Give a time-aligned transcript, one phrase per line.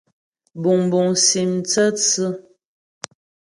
[0.61, 2.29] Buŋbuŋ sim tsə́tsʉ́.